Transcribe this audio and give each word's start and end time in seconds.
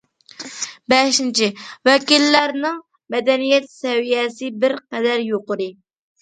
بەشىنچى، 0.93 1.49
ۋەكىللەرنىڭ 1.89 2.79
مەدەنىيەت 3.17 3.69
سەۋىيەسى 3.75 4.51
بىر 4.65 4.77
قەدەر 4.95 5.23
يۇقىرى. 5.29 5.71